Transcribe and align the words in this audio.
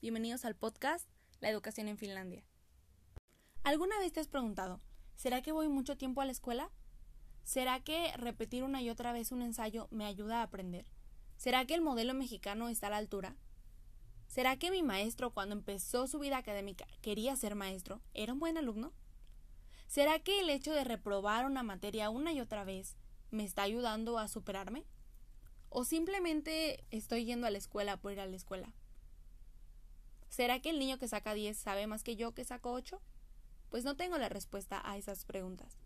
bienvenidos 0.00 0.44
al 0.44 0.54
podcast 0.54 1.08
La 1.40 1.50
educación 1.50 1.88
en 1.88 1.98
Finlandia. 1.98 2.44
¿Alguna 3.64 3.98
vez 3.98 4.12
te 4.12 4.20
has 4.20 4.28
preguntado, 4.28 4.80
¿será 5.16 5.42
que 5.42 5.50
voy 5.50 5.68
mucho 5.68 5.96
tiempo 5.96 6.20
a 6.20 6.24
la 6.24 6.30
escuela? 6.30 6.70
¿Será 7.42 7.80
que 7.80 8.12
repetir 8.16 8.62
una 8.62 8.80
y 8.80 8.90
otra 8.90 9.12
vez 9.12 9.32
un 9.32 9.42
ensayo 9.42 9.88
me 9.90 10.04
ayuda 10.04 10.38
a 10.38 10.42
aprender? 10.44 10.86
¿Será 11.36 11.64
que 11.64 11.74
el 11.74 11.80
modelo 11.80 12.14
mexicano 12.14 12.68
está 12.68 12.86
a 12.86 12.90
la 12.90 12.98
altura? 12.98 13.36
¿Será 14.28 14.56
que 14.56 14.70
mi 14.70 14.84
maestro 14.84 15.32
cuando 15.32 15.56
empezó 15.56 16.06
su 16.06 16.20
vida 16.20 16.36
académica 16.36 16.86
quería 17.00 17.34
ser 17.34 17.56
maestro? 17.56 18.00
¿Era 18.14 18.32
un 18.32 18.38
buen 18.38 18.56
alumno? 18.56 18.92
¿Será 19.88 20.20
que 20.20 20.38
el 20.40 20.50
hecho 20.50 20.72
de 20.72 20.84
reprobar 20.84 21.44
una 21.44 21.64
materia 21.64 22.10
una 22.10 22.32
y 22.32 22.40
otra 22.40 22.62
vez 22.62 22.96
me 23.32 23.42
está 23.42 23.62
ayudando 23.62 24.18
a 24.18 24.28
superarme? 24.28 24.86
¿O 25.70 25.84
simplemente 25.84 26.84
estoy 26.92 27.24
yendo 27.24 27.48
a 27.48 27.50
la 27.50 27.58
escuela 27.58 27.96
por 27.96 28.12
ir 28.12 28.20
a 28.20 28.26
la 28.26 28.36
escuela? 28.36 28.72
¿Será 30.38 30.60
que 30.60 30.70
el 30.70 30.78
niño 30.78 30.98
que 30.98 31.08
saca 31.08 31.34
10 31.34 31.58
sabe 31.58 31.88
más 31.88 32.04
que 32.04 32.14
yo 32.14 32.32
que 32.32 32.44
saco 32.44 32.70
8? 32.70 33.00
Pues 33.70 33.82
no 33.82 33.96
tengo 33.96 34.18
la 34.18 34.28
respuesta 34.28 34.80
a 34.84 34.96
esas 34.96 35.24
preguntas. 35.24 35.76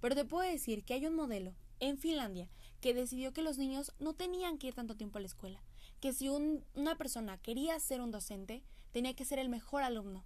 Pero 0.00 0.16
te 0.16 0.24
puedo 0.24 0.42
decir 0.50 0.82
que 0.82 0.94
hay 0.94 1.06
un 1.06 1.14
modelo 1.14 1.54
en 1.78 1.96
Finlandia 1.96 2.48
que 2.80 2.92
decidió 2.92 3.32
que 3.32 3.42
los 3.42 3.56
niños 3.56 3.92
no 4.00 4.14
tenían 4.14 4.58
que 4.58 4.66
ir 4.66 4.74
tanto 4.74 4.96
tiempo 4.96 5.18
a 5.18 5.20
la 5.20 5.28
escuela, 5.28 5.62
que 6.00 6.12
si 6.12 6.28
una 6.28 6.96
persona 6.96 7.38
quería 7.38 7.78
ser 7.78 8.00
un 8.00 8.10
docente, 8.10 8.64
tenía 8.90 9.14
que 9.14 9.24
ser 9.24 9.38
el 9.38 9.48
mejor 9.48 9.84
alumno. 9.84 10.24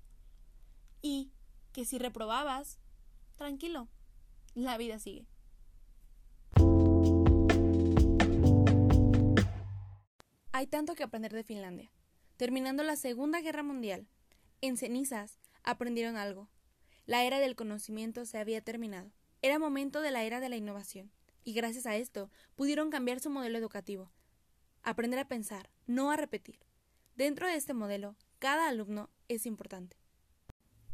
Y 1.03 1.31
que 1.75 1.85
si 1.85 1.99
reprobabas, 1.99 2.79
tranquilo, 3.37 3.89
la 4.55 4.79
vida 4.79 4.99
sigue. 4.99 5.27
Hay 10.53 10.69
tanto 10.69 10.95
que 10.95 11.03
aprender 11.03 11.35
de 11.35 11.45
Finlandia. 11.45 11.91
Terminando 12.37 12.83
la 12.83 12.97
Segunda 12.97 13.41
Guerra 13.41 13.63
Mundial, 13.63 14.09
en 14.61 14.77
cenizas 14.77 15.39
aprendieron 15.63 16.17
algo. 16.17 16.49
La 17.07 17.23
era 17.23 17.39
del 17.39 17.55
conocimiento 17.55 18.25
se 18.25 18.39
había 18.39 18.61
terminado. 18.61 19.13
Era 19.41 19.61
momento 19.61 20.01
de 20.01 20.11
la 20.11 20.25
era 20.25 20.41
de 20.41 20.49
la 20.49 20.57
innovación, 20.57 21.13
y 21.45 21.53
gracias 21.53 21.87
a 21.87 21.95
esto 21.95 22.31
pudieron 22.57 22.91
cambiar 22.91 23.21
su 23.21 23.31
modelo 23.31 23.57
educativo. 23.57 24.11
Aprender 24.83 25.21
a 25.21 25.29
pensar, 25.29 25.71
no 25.87 26.11
a 26.11 26.17
repetir. 26.17 26.59
Dentro 27.15 27.47
de 27.47 27.55
este 27.55 27.73
modelo, 27.73 28.17
cada 28.41 28.69
alumno 28.69 29.11
es 29.29 29.47
importante. 29.47 29.97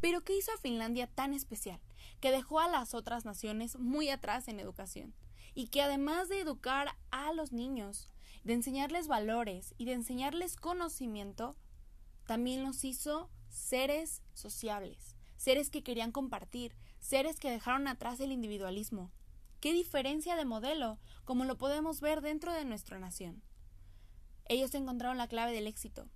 Pero 0.03 0.23
¿qué 0.23 0.37
hizo 0.37 0.53
a 0.53 0.59
Finlandia 0.59 1.07
tan 1.07 1.33
especial? 1.33 1.81
Que 2.21 2.33
dejó 2.33 2.61
a 2.61 2.69
las 2.69 2.93
otras 2.93 3.25
naciones 3.25 3.79
muy 3.79 4.11
atrás 4.11 4.49
en 4.49 4.61
educación, 4.61 5.15
y 5.55 5.69
que 5.69 5.81
además 5.81 6.29
de 6.29 6.41
educar 6.41 6.97
a 7.11 7.33
los 7.33 7.53
niños, 7.53 8.11
de 8.45 8.55
enseñarles 8.55 9.09
valores 9.09 9.75
y 9.77 9.85
de 9.85 9.93
enseñarles 9.93 10.57
conocimiento, 10.57 11.57
también 12.27 12.63
nos 12.63 12.85
hizo 12.85 13.29
seres 13.49 14.23
sociables, 14.35 15.17
seres 15.37 15.71
que 15.71 15.83
querían 15.83 16.13
compartir, 16.13 16.75
seres 17.01 17.39
que 17.39 17.51
dejaron 17.51 17.89
atrás 17.89 18.21
el 18.21 18.33
individualismo. 18.33 19.11
¿Qué 19.61 19.73
diferencia 19.73 20.37
de 20.37 20.45
modelo, 20.45 20.99
como 21.25 21.45
lo 21.45 21.59
podemos 21.59 22.01
ver 22.01 22.23
dentro 22.23 22.53
de 22.53 22.65
nuestra 22.65 22.99
nación? 22.99 23.43
Ellos 24.47 24.75
encontraron 24.75 25.19
la 25.19 25.29
clave 25.29 25.53
del 25.53 25.67
éxito, 25.67 26.09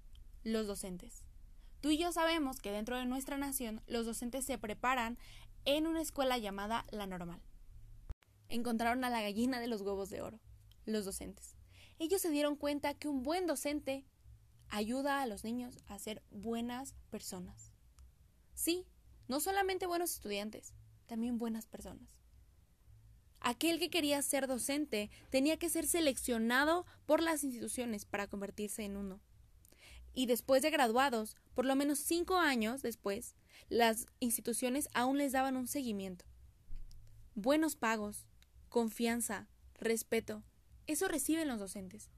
los 0.44 0.66
docentes. 0.66 1.24
Tú 1.80 1.90
y 1.90 1.98
yo 1.98 2.10
sabemos 2.12 2.60
que 2.60 2.72
dentro 2.72 2.96
de 2.96 3.04
nuestra 3.04 3.36
nación 3.36 3.82
los 3.86 4.06
docentes 4.06 4.46
se 4.46 4.56
preparan 4.56 5.18
en 5.66 5.86
una 5.86 6.00
escuela 6.00 6.38
llamada 6.38 6.86
La 6.90 7.06
Normal. 7.06 7.42
Encontraron 8.48 9.04
a 9.04 9.10
la 9.10 9.20
gallina 9.20 9.60
de 9.60 9.66
los 9.66 9.82
huevos 9.82 10.08
de 10.08 10.22
oro, 10.22 10.40
los 10.86 11.04
docentes 11.04 11.53
ellos 11.98 12.20
se 12.20 12.30
dieron 12.30 12.56
cuenta 12.56 12.94
que 12.94 13.08
un 13.08 13.22
buen 13.22 13.46
docente 13.46 14.04
ayuda 14.68 15.22
a 15.22 15.26
los 15.26 15.44
niños 15.44 15.78
a 15.86 15.98
ser 15.98 16.22
buenas 16.30 16.94
personas. 17.10 17.72
Sí, 18.54 18.86
no 19.28 19.40
solamente 19.40 19.86
buenos 19.86 20.12
estudiantes, 20.12 20.74
también 21.06 21.38
buenas 21.38 21.66
personas. 21.66 22.08
Aquel 23.40 23.78
que 23.78 23.90
quería 23.90 24.22
ser 24.22 24.46
docente 24.46 25.10
tenía 25.30 25.58
que 25.58 25.68
ser 25.68 25.86
seleccionado 25.86 26.86
por 27.04 27.22
las 27.22 27.44
instituciones 27.44 28.06
para 28.06 28.26
convertirse 28.26 28.84
en 28.84 28.96
uno. 28.96 29.20
Y 30.14 30.26
después 30.26 30.62
de 30.62 30.70
graduados, 30.70 31.36
por 31.54 31.66
lo 31.66 31.76
menos 31.76 31.98
cinco 31.98 32.36
años 32.36 32.80
después, 32.82 33.34
las 33.68 34.06
instituciones 34.20 34.88
aún 34.94 35.18
les 35.18 35.32
daban 35.32 35.56
un 35.56 35.66
seguimiento. 35.66 36.24
Buenos 37.34 37.76
pagos, 37.76 38.26
confianza, 38.68 39.48
respeto, 39.74 40.42
eso 40.86 41.08
reciben 41.08 41.48
los 41.48 41.58
docentes. 41.58 42.10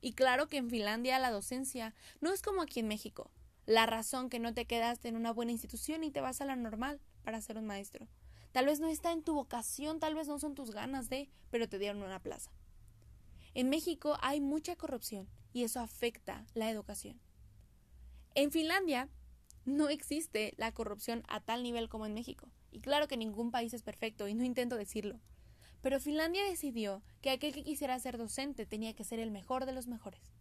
Y 0.00 0.12
claro 0.14 0.48
que 0.48 0.56
en 0.56 0.68
Finlandia 0.68 1.18
la 1.18 1.30
docencia 1.30 1.94
no 2.20 2.32
es 2.32 2.42
como 2.42 2.62
aquí 2.62 2.80
en 2.80 2.88
México. 2.88 3.30
La 3.66 3.86
razón 3.86 4.28
que 4.28 4.40
no 4.40 4.52
te 4.52 4.66
quedaste 4.66 5.08
en 5.08 5.16
una 5.16 5.32
buena 5.32 5.52
institución 5.52 6.02
y 6.02 6.10
te 6.10 6.20
vas 6.20 6.40
a 6.40 6.44
la 6.44 6.56
normal 6.56 7.00
para 7.22 7.40
ser 7.40 7.56
un 7.58 7.66
maestro. 7.66 8.08
Tal 8.50 8.66
vez 8.66 8.80
no 8.80 8.88
está 8.88 9.12
en 9.12 9.22
tu 9.22 9.34
vocación, 9.34 10.00
tal 10.00 10.14
vez 10.14 10.26
no 10.26 10.38
son 10.38 10.54
tus 10.54 10.72
ganas 10.72 11.08
de, 11.08 11.30
pero 11.50 11.68
te 11.68 11.78
dieron 11.78 12.02
una 12.02 12.20
plaza. 12.20 12.50
En 13.54 13.70
México 13.70 14.18
hay 14.20 14.40
mucha 14.40 14.76
corrupción 14.76 15.28
y 15.52 15.62
eso 15.62 15.80
afecta 15.80 16.46
la 16.54 16.70
educación. 16.70 17.20
En 18.34 18.50
Finlandia 18.50 19.08
no 19.64 19.88
existe 19.88 20.54
la 20.56 20.72
corrupción 20.72 21.22
a 21.28 21.40
tal 21.40 21.62
nivel 21.62 21.88
como 21.88 22.06
en 22.06 22.14
México. 22.14 22.48
Y 22.70 22.80
claro 22.80 23.06
que 23.06 23.16
ningún 23.16 23.50
país 23.50 23.74
es 23.74 23.82
perfecto 23.82 24.26
y 24.26 24.34
no 24.34 24.44
intento 24.44 24.76
decirlo. 24.76 25.20
Pero 25.82 25.98
Finlandia 25.98 26.44
decidió 26.44 27.02
que 27.20 27.30
aquel 27.30 27.52
que 27.52 27.64
quisiera 27.64 27.98
ser 27.98 28.16
docente 28.16 28.66
tenía 28.66 28.94
que 28.94 29.04
ser 29.04 29.18
el 29.18 29.32
mejor 29.32 29.66
de 29.66 29.72
los 29.72 29.88
mejores. 29.88 30.32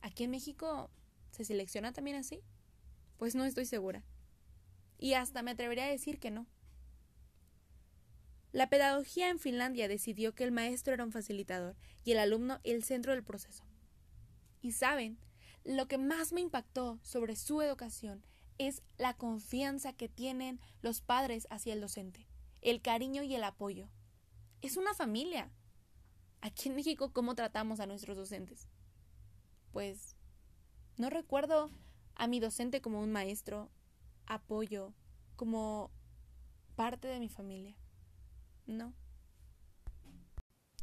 ¿Aquí 0.00 0.24
en 0.24 0.30
México 0.30 0.90
se 1.30 1.44
selecciona 1.44 1.92
también 1.92 2.16
así? 2.16 2.40
Pues 3.18 3.34
no 3.34 3.44
estoy 3.44 3.66
segura. 3.66 4.02
Y 4.98 5.14
hasta 5.14 5.42
me 5.42 5.50
atrevería 5.50 5.84
a 5.84 5.90
decir 5.90 6.18
que 6.18 6.30
no. 6.30 6.46
La 8.52 8.70
pedagogía 8.70 9.28
en 9.28 9.38
Finlandia 9.38 9.86
decidió 9.86 10.34
que 10.34 10.44
el 10.44 10.52
maestro 10.52 10.94
era 10.94 11.04
un 11.04 11.12
facilitador 11.12 11.76
y 12.02 12.12
el 12.12 12.18
alumno 12.18 12.60
el 12.64 12.84
centro 12.84 13.12
del 13.12 13.24
proceso. 13.24 13.64
Y 14.62 14.72
saben, 14.72 15.18
lo 15.64 15.88
que 15.88 15.98
más 15.98 16.32
me 16.32 16.40
impactó 16.40 16.98
sobre 17.02 17.36
su 17.36 17.60
educación 17.60 18.24
es 18.56 18.82
la 18.96 19.14
confianza 19.14 19.92
que 19.92 20.08
tienen 20.08 20.58
los 20.80 21.02
padres 21.02 21.46
hacia 21.50 21.74
el 21.74 21.80
docente, 21.80 22.26
el 22.62 22.80
cariño 22.80 23.22
y 23.22 23.34
el 23.34 23.44
apoyo 23.44 23.90
es 24.66 24.76
una 24.76 24.94
familia. 24.94 25.50
Aquí 26.40 26.68
en 26.68 26.74
México, 26.74 27.12
¿cómo 27.12 27.34
tratamos 27.34 27.80
a 27.80 27.86
nuestros 27.86 28.16
docentes? 28.16 28.68
Pues 29.72 30.16
no 30.96 31.10
recuerdo 31.10 31.70
a 32.14 32.26
mi 32.26 32.40
docente 32.40 32.80
como 32.80 33.00
un 33.00 33.12
maestro, 33.12 33.70
apoyo, 34.26 34.94
como 35.36 35.90
parte 36.76 37.08
de 37.08 37.18
mi 37.18 37.28
familia. 37.28 37.76
No. 38.66 38.94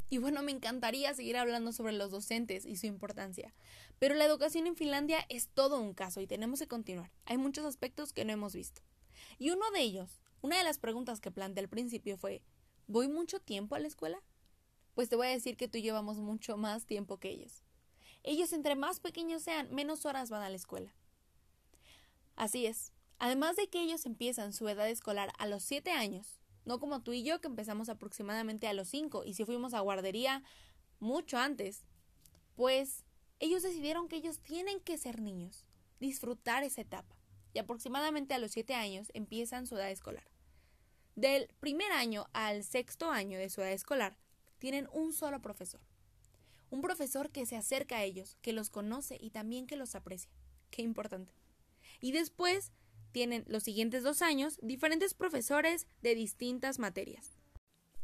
Y 0.09 0.17
bueno, 0.17 0.43
me 0.43 0.51
encantaría 0.51 1.13
seguir 1.13 1.37
hablando 1.37 1.71
sobre 1.71 1.93
los 1.93 2.11
docentes 2.11 2.65
y 2.65 2.75
su 2.75 2.85
importancia, 2.85 3.53
pero 3.97 4.13
la 4.13 4.25
educación 4.25 4.67
en 4.67 4.75
Finlandia 4.75 5.25
es 5.29 5.47
todo 5.47 5.79
un 5.79 5.93
caso 5.93 6.19
y 6.19 6.27
tenemos 6.27 6.59
que 6.59 6.67
continuar. 6.67 7.11
Hay 7.25 7.37
muchos 7.37 7.65
aspectos 7.65 8.11
que 8.11 8.25
no 8.25 8.33
hemos 8.33 8.53
visto. 8.53 8.81
Y 9.37 9.51
uno 9.51 9.71
de 9.71 9.79
ellos, 9.79 10.21
una 10.41 10.57
de 10.57 10.65
las 10.65 10.79
preguntas 10.79 11.21
que 11.21 11.31
planteé 11.31 11.63
al 11.63 11.69
principio 11.69 12.17
fue, 12.17 12.43
¿Voy 12.91 13.07
mucho 13.07 13.39
tiempo 13.39 13.75
a 13.75 13.79
la 13.79 13.87
escuela? 13.87 14.21
Pues 14.95 15.07
te 15.07 15.15
voy 15.15 15.27
a 15.27 15.29
decir 15.29 15.55
que 15.55 15.69
tú 15.69 15.77
llevamos 15.77 16.17
mucho 16.17 16.57
más 16.57 16.85
tiempo 16.85 17.19
que 17.21 17.29
ellos. 17.29 17.63
Ellos 18.21 18.51
entre 18.51 18.75
más 18.75 18.99
pequeños 18.99 19.43
sean, 19.43 19.73
menos 19.73 20.05
horas 20.05 20.29
van 20.29 20.41
a 20.41 20.49
la 20.49 20.57
escuela. 20.57 20.93
Así 22.35 22.65
es. 22.65 22.91
Además 23.17 23.55
de 23.55 23.69
que 23.69 23.81
ellos 23.81 24.05
empiezan 24.05 24.51
su 24.51 24.67
edad 24.67 24.89
escolar 24.89 25.31
a 25.37 25.47
los 25.47 25.63
7 25.63 25.91
años, 25.91 26.41
no 26.65 26.81
como 26.81 27.01
tú 27.01 27.13
y 27.13 27.23
yo 27.23 27.39
que 27.39 27.47
empezamos 27.47 27.87
aproximadamente 27.87 28.67
a 28.67 28.73
los 28.73 28.89
5 28.89 29.23
y 29.23 29.35
si 29.35 29.45
fuimos 29.45 29.73
a 29.73 29.79
guardería 29.79 30.43
mucho 30.99 31.37
antes, 31.37 31.85
pues 32.57 33.05
ellos 33.39 33.63
decidieron 33.63 34.09
que 34.09 34.17
ellos 34.17 34.39
tienen 34.39 34.81
que 34.81 34.97
ser 34.97 35.21
niños, 35.21 35.65
disfrutar 36.01 36.65
esa 36.65 36.81
etapa. 36.81 37.15
Y 37.53 37.59
aproximadamente 37.59 38.33
a 38.33 38.39
los 38.39 38.51
7 38.51 38.73
años 38.75 39.11
empiezan 39.13 39.65
su 39.65 39.77
edad 39.77 39.91
escolar. 39.91 40.25
Del 41.15 41.49
primer 41.59 41.91
año 41.91 42.27
al 42.31 42.63
sexto 42.63 43.11
año 43.11 43.37
de 43.37 43.49
su 43.49 43.61
edad 43.61 43.73
escolar, 43.73 44.17
tienen 44.59 44.87
un 44.93 45.11
solo 45.11 45.41
profesor. 45.41 45.81
Un 46.69 46.81
profesor 46.81 47.31
que 47.31 47.45
se 47.45 47.57
acerca 47.57 47.97
a 47.97 48.03
ellos, 48.03 48.37
que 48.41 48.53
los 48.53 48.69
conoce 48.69 49.17
y 49.19 49.31
también 49.31 49.67
que 49.67 49.75
los 49.75 49.93
aprecia. 49.95 50.31
Qué 50.69 50.81
importante. 50.83 51.33
Y 51.99 52.13
después 52.13 52.71
tienen 53.11 53.43
los 53.47 53.63
siguientes 53.63 54.03
dos 54.03 54.21
años 54.21 54.57
diferentes 54.61 55.13
profesores 55.13 55.85
de 56.01 56.15
distintas 56.15 56.79
materias. 56.79 57.37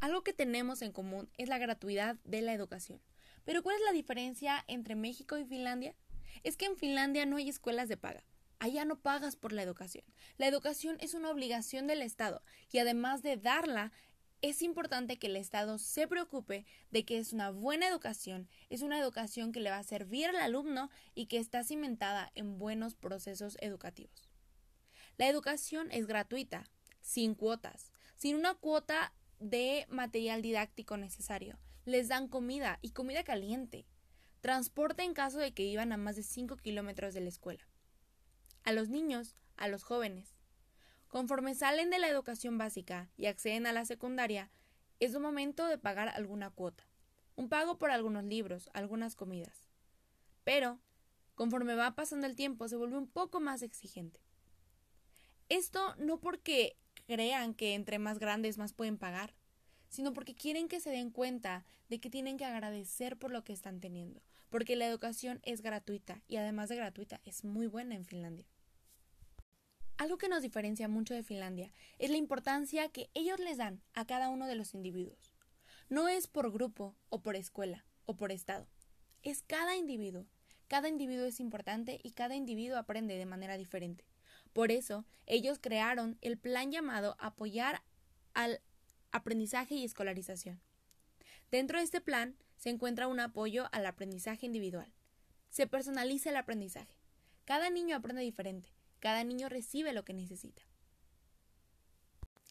Algo 0.02 0.22
que 0.24 0.34
tenemos 0.34 0.82
en 0.82 0.92
común 0.92 1.30
es 1.38 1.48
la 1.48 1.58
gratuidad 1.58 2.18
de 2.26 2.42
la 2.42 2.54
educación. 2.54 3.02
Pero 3.46 3.64
¿cuál 3.64 3.78
es 3.78 3.82
la 3.86 3.94
diferencia 3.94 4.66
entre 4.68 4.96
México 4.96 5.38
y 5.38 5.46
Finlandia? 5.46 5.96
Es 6.44 6.58
que 6.58 6.66
en 6.66 6.76
Finlandia 6.76 7.26
no 7.26 7.38
hay 7.38 7.48
escuelas 7.48 7.88
de 7.88 7.96
paga. 7.96 8.24
Allá 8.60 8.86
no 8.86 9.00
pagas 9.00 9.36
por 9.36 9.54
la 9.54 9.62
educación. 9.62 10.04
La 10.38 10.48
educación 10.48 10.98
es 11.00 11.14
una 11.14 11.30
obligación 11.30 11.86
del 11.86 12.02
Estado 12.02 12.42
y 12.72 12.80
además 12.80 13.22
de 13.22 13.38
darla, 13.38 13.92
es 14.42 14.62
importante 14.62 15.18
que 15.18 15.28
el 15.28 15.36
Estado 15.36 15.78
se 15.78 16.08
preocupe 16.08 16.66
de 16.92 17.06
que 17.06 17.18
es 17.18 17.34
una 17.34 17.50
buena 17.50 17.88
educación, 17.88 18.48
es 18.70 18.82
una 18.82 19.00
educación 19.00 19.52
que 19.52 19.60
le 19.60 19.72
va 19.72 19.80
a 19.80 19.84
servir 19.84 20.28
al 20.28 20.38
alumno 20.38 20.90
y 21.16 21.26
que 21.26 21.38
está 21.38 21.64
cimentada 21.64 22.32
en 22.36 22.60
buenos 22.60 22.94
procesos 22.94 23.58
educativos. 23.62 24.30
La 25.18 25.28
educación 25.28 25.90
es 25.92 26.06
gratuita, 26.06 26.70
sin 27.02 27.34
cuotas, 27.34 27.92
sin 28.16 28.36
una 28.36 28.54
cuota 28.54 29.14
de 29.40 29.86
material 29.90 30.42
didáctico 30.42 30.98
necesario. 30.98 31.58
Les 31.86 32.08
dan 32.08 32.28
comida 32.28 32.80
y 32.82 32.92
comida 32.92 33.24
caliente. 33.24 33.88
Transporte 34.42 35.04
en 35.04 35.14
caso 35.14 35.40
de 35.40 35.54
que 35.54 35.64
vivan 35.64 35.92
a 35.92 35.98
más 35.98 36.16
de 36.16 36.24
5 36.24 36.58
kilómetros 36.58 37.14
de 37.14 37.22
la 37.22 37.30
escuela. 37.30 37.68
A 38.68 38.74
los 38.74 38.90
niños, 38.90 39.38
a 39.56 39.70
los 39.70 39.84
jóvenes, 39.84 40.36
Conforme 41.08 41.56
salen 41.56 41.90
de 41.90 42.00
la 42.00 42.10
educación 42.10 42.58
básica 42.58 43.10
y 43.16 43.28
acceden 43.28 43.66
a 43.66 43.72
la 43.72 43.86
secundaria, 43.86 44.52
es 45.00 45.16
un 45.16 45.22
momento 45.22 45.66
de 45.68 45.78
pagar 45.78 46.10
alguna 46.10 46.50
cuota, 46.50 46.84
un 47.38 47.48
pago 47.48 47.78
por 47.78 47.92
algunos 47.92 48.26
libros, 48.26 48.70
algunas 48.74 49.16
comidas. 49.16 49.70
Pero, 50.44 50.82
conforme 51.36 51.76
va 51.76 51.96
pasando 51.96 52.28
el 52.28 52.36
tiempo, 52.36 52.68
se 52.68 52.76
vuelve 52.76 52.98
un 52.98 53.08
poco 53.08 53.40
más 53.40 53.62
exigente. 53.62 54.20
Esto 55.48 55.96
no 55.96 56.20
porque 56.20 56.76
crean 57.06 57.54
que 57.54 57.74
entre 57.74 58.00
más 58.00 58.20
grandes 58.20 58.58
más 58.58 58.74
pueden 58.74 58.98
pagar, 58.98 59.34
sino 59.88 60.12
porque 60.12 60.36
quieren 60.36 60.68
que 60.68 60.82
se 60.82 60.90
den 60.90 61.12
cuenta 61.12 61.64
de 61.88 62.02
que 62.02 62.10
tienen 62.10 62.36
que 62.36 62.44
agradecer 62.44 63.16
por 63.16 63.32
lo 63.32 63.46
que 63.46 63.54
están 63.54 63.80
teniendo, 63.80 64.22
porque 64.50 64.76
la 64.76 64.88
educación 64.88 65.40
es 65.44 65.62
gratuita 65.62 66.22
y 66.28 66.36
además 66.36 66.68
de 66.68 66.76
gratuita 66.76 67.22
es 67.24 67.46
muy 67.46 67.68
buena 67.68 67.96
en 67.96 68.04
Finlandia. 68.04 68.46
Algo 69.98 70.20
que 70.20 70.30
nos 70.30 70.44
diferencia 70.44 70.88
mucho 70.88 71.16
de 71.16 71.24
Finlandia 71.24 71.74
es 71.98 72.12
la 72.12 72.18
importancia 72.18 72.88
que 72.90 73.10
ellos 73.16 73.40
les 73.40 73.58
dan 73.58 73.82
a 73.96 74.06
cada 74.06 74.30
uno 74.30 74.46
de 74.46 74.54
los 74.54 74.76
individuos. 74.76 75.34
No 75.90 76.08
es 76.08 76.28
por 76.28 76.52
grupo 76.52 76.96
o 77.10 77.24
por 77.24 77.36
escuela 77.36 77.84
o 78.06 78.16
por 78.16 78.32
estado. 78.32 78.68
Es 79.24 79.42
cada 79.42 79.76
individuo. 79.76 80.28
Cada 80.68 80.88
individuo 80.88 81.26
es 81.26 81.40
importante 81.40 82.00
y 82.04 82.12
cada 82.12 82.36
individuo 82.36 82.78
aprende 82.78 83.18
de 83.18 83.26
manera 83.26 83.58
diferente. 83.58 84.06
Por 84.54 84.72
eso, 84.72 85.04
ellos 85.26 85.58
crearon 85.60 86.20
el 86.22 86.38
plan 86.38 86.72
llamado 86.72 87.16
Apoyar 87.18 87.82
al 88.36 88.62
Aprendizaje 89.12 89.74
y 89.74 89.84
Escolarización. 89.84 90.62
Dentro 91.50 91.80
de 91.80 91.86
este 91.86 92.02
plan 92.02 92.36
se 92.58 92.70
encuentra 92.70 93.08
un 93.08 93.20
apoyo 93.20 93.68
al 93.72 93.88
aprendizaje 93.88 94.46
individual. 94.46 94.94
Se 95.50 95.66
personaliza 95.66 96.30
el 96.30 96.36
aprendizaje. 96.36 97.00
Cada 97.46 97.72
niño 97.72 97.96
aprende 97.96 98.22
diferente 98.22 98.77
cada 99.00 99.24
niño 99.24 99.50
recibe 99.50 99.94
lo 99.94 100.04
que 100.04 100.14
necesita. 100.14 100.64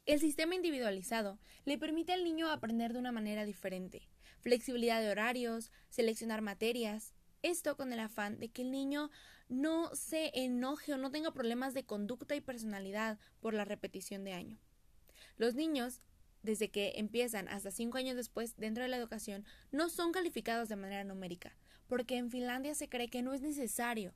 El 0.07 0.21
sistema 0.21 0.55
individualizado 0.55 1.39
le 1.65 1.79
permite 1.79 2.13
al 2.13 2.23
niño 2.23 2.49
aprender 2.49 2.93
de 2.93 3.01
una 3.01 3.11
manera 3.11 3.45
diferente, 3.45 4.09
flexibilidad 4.41 5.01
de 5.01 5.11
horarios, 5.11 5.73
seleccionar 5.89 6.43
materias, 6.43 7.13
esto 7.43 7.77
con 7.77 7.93
el 7.93 7.99
afán 7.99 8.39
de 8.39 8.49
que 8.49 8.63
el 8.63 8.71
niño 8.71 9.11
no 9.49 9.95
se 9.95 10.31
enoje 10.35 10.93
o 10.95 10.97
no 10.97 11.11
tenga 11.11 11.33
problemas 11.33 11.75
de 11.75 11.85
conducta 11.85 12.37
y 12.37 12.41
personalidad 12.41 13.19
por 13.41 13.55
la 13.55 13.65
repetición 13.65 14.25
de 14.25 14.33
año. 14.33 14.59
Los 15.37 15.55
niños, 15.55 16.03
desde 16.43 16.71
que 16.71 16.93
empiezan 16.97 17.49
hasta 17.49 17.71
cinco 17.71 17.99
años 17.99 18.17
después 18.17 18.57
dentro 18.57 18.85
de 18.85 18.89
la 18.89 18.97
educación, 18.97 19.45
no 19.73 19.89
son 19.89 20.13
calificados 20.13 20.69
de 20.69 20.77
manera 20.77 21.05
numérica, 21.05 21.57
porque 21.89 22.17
en 22.17 22.31
Finlandia 22.31 22.75
se 22.75 22.89
cree 22.89 23.09
que 23.09 23.23
no 23.23 23.35
es 23.35 23.41
necesario 23.41 24.15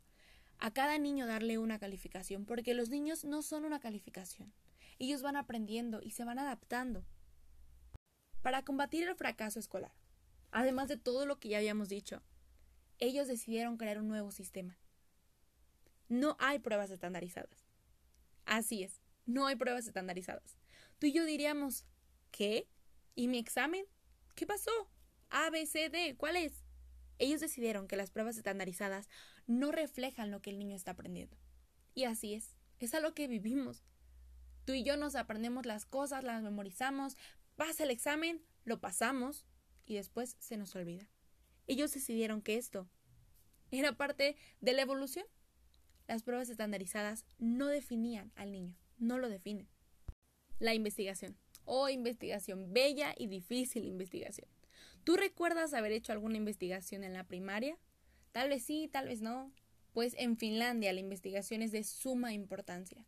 a 0.60 0.70
cada 0.72 0.98
niño 0.98 1.26
darle 1.26 1.58
una 1.58 1.78
calificación, 1.78 2.44
porque 2.44 2.74
los 2.74 2.90
niños 2.90 3.24
no 3.24 3.42
son 3.42 3.64
una 3.64 3.80
calificación. 3.80 4.52
Ellos 4.98 5.22
van 5.22 5.36
aprendiendo 5.36 6.00
y 6.02 6.10
se 6.10 6.24
van 6.24 6.38
adaptando. 6.38 7.04
Para 8.42 8.62
combatir 8.62 9.08
el 9.08 9.16
fracaso 9.16 9.58
escolar, 9.58 9.92
además 10.50 10.88
de 10.88 10.98
todo 10.98 11.24
lo 11.24 11.40
que 11.40 11.48
ya 11.48 11.58
habíamos 11.58 11.88
dicho, 11.88 12.22
ellos 12.98 13.26
decidieron 13.26 13.78
crear 13.78 13.98
un 13.98 14.08
nuevo 14.08 14.30
sistema. 14.30 14.78
No 16.08 16.36
hay 16.38 16.58
pruebas 16.58 16.90
estandarizadas. 16.90 17.66
Así 18.44 18.82
es, 18.82 19.00
no 19.24 19.46
hay 19.46 19.56
pruebas 19.56 19.86
estandarizadas. 19.86 20.58
Tú 20.98 21.06
y 21.06 21.12
yo 21.12 21.24
diríamos, 21.24 21.86
¿qué? 22.30 22.68
¿Y 23.14 23.28
mi 23.28 23.38
examen? 23.38 23.86
¿Qué 24.34 24.46
pasó? 24.46 24.70
A, 25.30 25.48
B, 25.48 25.64
C, 25.64 25.88
D, 25.88 26.16
¿cuál 26.18 26.36
es? 26.36 26.64
Ellos 27.18 27.40
decidieron 27.40 27.86
que 27.86 27.96
las 27.96 28.10
pruebas 28.10 28.36
estandarizadas 28.36 29.08
no 29.50 29.72
reflejan 29.72 30.30
lo 30.30 30.40
que 30.40 30.50
el 30.50 30.58
niño 30.58 30.76
está 30.76 30.92
aprendiendo. 30.92 31.36
Y 31.94 32.04
así 32.04 32.34
es, 32.34 32.56
es 32.78 32.94
a 32.94 33.00
lo 33.00 33.14
que 33.14 33.26
vivimos. 33.26 33.82
Tú 34.64 34.74
y 34.74 34.84
yo 34.84 34.96
nos 34.96 35.16
aprendemos 35.16 35.66
las 35.66 35.86
cosas, 35.86 36.22
las 36.22 36.40
memorizamos, 36.40 37.16
pasa 37.56 37.82
el 37.82 37.90
examen, 37.90 38.44
lo 38.64 38.80
pasamos 38.80 39.44
y 39.86 39.96
después 39.96 40.36
se 40.38 40.56
nos 40.56 40.76
olvida. 40.76 41.08
Ellos 41.66 41.92
decidieron 41.92 42.42
que 42.42 42.56
esto 42.56 42.88
era 43.72 43.96
parte 43.96 44.36
de 44.60 44.72
la 44.72 44.82
evolución. 44.82 45.26
Las 46.06 46.22
pruebas 46.22 46.48
estandarizadas 46.48 47.24
no 47.38 47.66
definían 47.66 48.30
al 48.36 48.52
niño, 48.52 48.76
no 48.98 49.18
lo 49.18 49.28
definen. 49.28 49.68
La 50.60 50.74
investigación. 50.74 51.36
Oh, 51.64 51.88
investigación, 51.88 52.72
bella 52.72 53.14
y 53.16 53.26
difícil 53.26 53.84
investigación. 53.84 54.48
¿Tú 55.02 55.16
recuerdas 55.16 55.74
haber 55.74 55.90
hecho 55.90 56.12
alguna 56.12 56.36
investigación 56.36 57.02
en 57.02 57.14
la 57.14 57.24
primaria? 57.24 57.76
Tal 58.32 58.48
vez 58.48 58.64
sí, 58.64 58.88
tal 58.92 59.06
vez 59.08 59.20
no. 59.20 59.52
Pues 59.92 60.14
en 60.18 60.36
Finlandia 60.36 60.92
la 60.92 61.00
investigación 61.00 61.62
es 61.62 61.72
de 61.72 61.82
suma 61.84 62.32
importancia. 62.32 63.04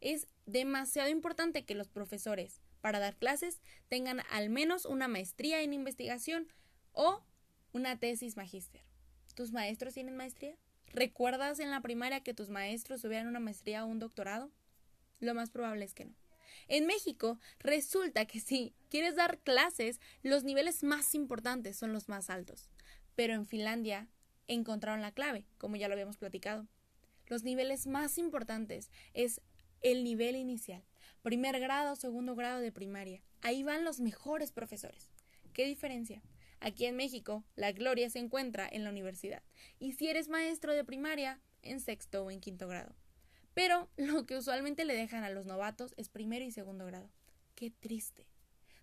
Es 0.00 0.28
demasiado 0.46 1.08
importante 1.08 1.64
que 1.64 1.74
los 1.74 1.88
profesores, 1.88 2.60
para 2.80 2.98
dar 2.98 3.16
clases, 3.16 3.60
tengan 3.88 4.20
al 4.30 4.50
menos 4.50 4.84
una 4.84 5.08
maestría 5.08 5.62
en 5.62 5.72
investigación 5.72 6.48
o 6.92 7.24
una 7.72 7.98
tesis 7.98 8.36
magíster. 8.36 8.82
¿Tus 9.34 9.52
maestros 9.52 9.94
tienen 9.94 10.16
maestría? 10.16 10.56
¿Recuerdas 10.92 11.58
en 11.58 11.70
la 11.70 11.80
primaria 11.80 12.22
que 12.22 12.34
tus 12.34 12.50
maestros 12.50 13.02
tuvieran 13.02 13.26
una 13.26 13.40
maestría 13.40 13.84
o 13.84 13.88
un 13.88 13.98
doctorado? 13.98 14.52
Lo 15.18 15.34
más 15.34 15.50
probable 15.50 15.84
es 15.84 15.94
que 15.94 16.04
no. 16.04 16.14
En 16.68 16.86
México 16.86 17.40
resulta 17.58 18.26
que 18.26 18.38
si 18.38 18.74
quieres 18.90 19.16
dar 19.16 19.38
clases, 19.38 20.00
los 20.22 20.44
niveles 20.44 20.84
más 20.84 21.14
importantes 21.14 21.76
son 21.76 21.92
los 21.92 22.08
más 22.08 22.30
altos. 22.30 22.68
Pero 23.16 23.34
en 23.34 23.46
Finlandia 23.46 24.08
encontraron 24.48 25.02
la 25.02 25.12
clave, 25.12 25.44
como 25.58 25.76
ya 25.76 25.88
lo 25.88 25.94
habíamos 25.94 26.16
platicado. 26.16 26.66
Los 27.26 27.42
niveles 27.42 27.86
más 27.86 28.18
importantes 28.18 28.90
es 29.14 29.40
el 29.80 30.04
nivel 30.04 30.36
inicial, 30.36 30.82
primer 31.22 31.58
grado, 31.60 31.96
segundo 31.96 32.34
grado 32.34 32.60
de 32.60 32.72
primaria. 32.72 33.22
Ahí 33.40 33.62
van 33.62 33.84
los 33.84 34.00
mejores 34.00 34.52
profesores. 34.52 35.10
¿Qué 35.52 35.66
diferencia? 35.66 36.22
Aquí 36.60 36.86
en 36.86 36.96
México, 36.96 37.44
la 37.56 37.72
gloria 37.72 38.08
se 38.08 38.18
encuentra 38.18 38.68
en 38.70 38.84
la 38.84 38.90
universidad. 38.90 39.42
Y 39.78 39.92
si 39.92 40.08
eres 40.08 40.28
maestro 40.28 40.72
de 40.72 40.84
primaria, 40.84 41.40
en 41.62 41.80
sexto 41.80 42.24
o 42.24 42.30
en 42.30 42.40
quinto 42.40 42.68
grado. 42.68 42.94
Pero 43.54 43.88
lo 43.96 44.26
que 44.26 44.36
usualmente 44.36 44.84
le 44.84 44.94
dejan 44.94 45.24
a 45.24 45.30
los 45.30 45.46
novatos 45.46 45.94
es 45.96 46.08
primero 46.08 46.44
y 46.44 46.50
segundo 46.50 46.86
grado. 46.86 47.10
Qué 47.54 47.70
triste. 47.70 48.26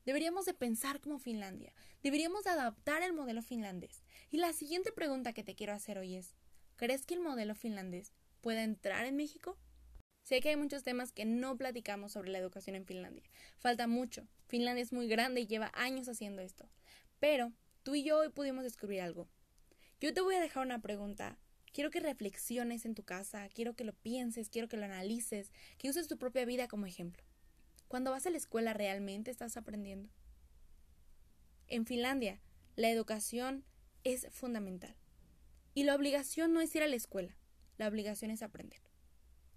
Deberíamos 0.06 0.46
de 0.46 0.54
pensar 0.54 1.00
como 1.00 1.20
Finlandia. 1.20 1.74
Deberíamos 2.04 2.44
de 2.44 2.52
adaptar 2.52 3.04
el 3.04 3.14
modelo 3.14 3.42
finlandés. 3.42 4.04
Y 4.30 4.38
la 4.38 4.54
siguiente 4.54 4.92
pregunta 4.92 5.34
que 5.34 5.44
te 5.44 5.56
quiero 5.56 5.74
hacer 5.74 5.98
hoy 5.98 6.16
es, 6.16 6.36
¿crees 6.76 7.06
que 7.06 7.14
el 7.14 7.20
modelo 7.20 7.56
finlandés 7.56 8.14
pueda 8.42 8.64
entrar 8.64 9.06
en 9.06 9.16
México? 9.16 9.58
Sé 10.24 10.40
que 10.40 10.50
hay 10.50 10.56
muchos 10.56 10.84
temas 10.84 11.12
que 11.12 11.26
no 11.26 11.58
platicamos 11.58 12.12
sobre 12.12 12.32
la 12.32 12.40
educación 12.40 12.76
en 12.76 12.86
Finlandia. 12.86 13.30
Falta 13.58 13.88
mucho. 13.88 14.28
Finlandia 14.48 14.84
es 14.84 14.94
muy 14.94 15.08
grande 15.08 15.42
y 15.42 15.48
lleva 15.48 15.72
años 15.74 16.08
haciendo 16.08 16.42
esto. 16.42 16.70
Pero 17.20 17.52
tú 17.84 17.96
y 17.96 18.04
yo 18.04 18.18
hoy 18.18 18.30
pudimos 18.30 18.64
descubrir 18.64 19.02
algo. 19.02 19.28
Yo 20.00 20.14
te 20.14 20.22
voy 20.22 20.36
a 20.36 20.42
dejar 20.42 20.66
una 20.66 20.80
pregunta 20.80 21.38
Quiero 21.74 21.90
que 21.90 22.02
reflexiones 22.02 22.86
en 22.86 22.96
tu 22.96 23.04
casa, 23.04 23.48
quiero 23.48 23.76
que 23.76 23.86
lo 23.86 23.94
pienses, 23.94 24.50
quiero 24.50 24.68
que 24.68 24.76
lo 24.76 24.84
analices, 24.84 25.54
que 25.78 25.90
uses 25.90 26.10
tu 26.10 26.18
propia 26.18 26.44
vida 26.44 26.68
como 26.68 26.86
ejemplo. 26.86 27.24
Cuando 27.92 28.12
vas 28.12 28.26
a 28.26 28.30
la 28.30 28.38
escuela, 28.38 28.72
¿realmente 28.72 29.32
estás 29.32 29.58
aprendiendo? 29.58 30.08
En 31.68 31.86
Finlandia, 31.86 32.40
la 32.78 32.90
educación 32.90 33.66
es 34.06 34.28
fundamental. 34.32 34.96
Y 35.74 35.84
la 35.84 35.96
obligación 35.96 36.54
no 36.54 36.62
es 36.62 36.74
ir 36.74 36.84
a 36.84 36.88
la 36.88 36.96
escuela, 36.96 37.36
la 37.78 37.90
obligación 37.90 38.32
es 38.32 38.44
aprender. 38.44 38.80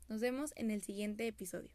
Nos 0.09 0.21
vemos 0.21 0.53
en 0.57 0.73
el 0.73 0.83
siguiente 0.83 1.29
episodio. 1.29 1.71